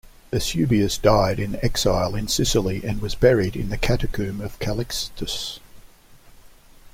Eusebius 0.33 0.97
died 0.97 1.39
in 1.39 1.63
exile 1.63 2.15
in 2.15 2.27
Sicily 2.27 2.83
and 2.83 3.03
was 3.03 3.13
buried 3.13 3.55
in 3.55 3.69
the 3.69 3.77
catacomb 3.77 4.41
of 4.41 4.57
Callixtus. 4.57 5.59